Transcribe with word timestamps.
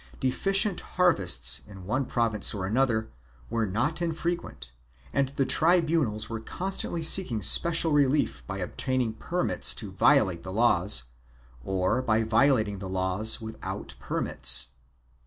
Deficient 0.19 0.79
harvests, 0.97 1.61
in 1.67 1.85
one 1.85 2.05
province 2.07 2.55
or 2.55 2.65
another, 2.65 3.11
were 3.51 3.67
not 3.67 4.01
infrequent 4.01 4.71
and 5.13 5.29
the 5.35 5.45
tribunals 5.45 6.27
were 6.27 6.39
constantly 6.39 7.03
seeking 7.03 7.39
special 7.43 7.91
relief 7.91 8.41
by 8.47 8.57
obtaining 8.57 9.13
permits 9.13 9.75
to 9.75 9.91
violate 9.91 10.41
the 10.41 10.51
laws, 10.51 11.03
or 11.63 12.01
by 12.01 12.23
violating 12.23 12.79
the 12.79 12.89
laws 12.89 13.39
without 13.39 13.93
permits. 13.99 14.69